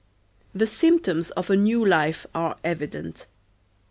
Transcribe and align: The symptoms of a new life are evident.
The 0.55 0.65
symptoms 0.65 1.29
of 1.29 1.51
a 1.51 1.55
new 1.55 1.85
life 1.85 2.25
are 2.33 2.57
evident. 2.63 3.27